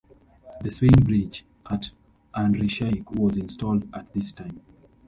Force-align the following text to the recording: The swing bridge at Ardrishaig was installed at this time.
The 0.63 0.71
swing 0.71 1.03
bridge 1.03 1.45
at 1.69 1.91
Ardrishaig 2.35 3.07
was 3.11 3.37
installed 3.37 3.87
at 3.93 4.11
this 4.15 4.31
time. 4.31 4.61